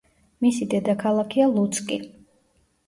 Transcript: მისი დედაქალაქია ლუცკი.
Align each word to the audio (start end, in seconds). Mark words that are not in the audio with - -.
მისი 0.45 0.67
დედაქალაქია 0.71 1.47
ლუცკი. 1.53 2.05